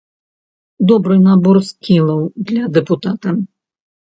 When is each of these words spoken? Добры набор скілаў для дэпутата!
Добры 0.91 1.17
набор 1.27 1.59
скілаў 1.69 2.19
для 2.53 2.63
дэпутата! 2.79 3.29